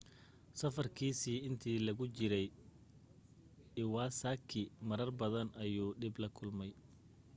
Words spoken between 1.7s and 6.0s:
lagu jiray iwasaki marar badan ayuu